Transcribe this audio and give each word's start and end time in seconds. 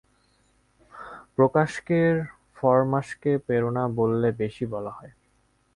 প্রকাশকের 1.35 2.13
ফরমাশকে 2.57 3.31
প্রেরণা 3.45 3.83
বললে 3.97 4.29
বেশি 4.39 4.65
বলা 4.65 4.91
হয়। 4.91 5.13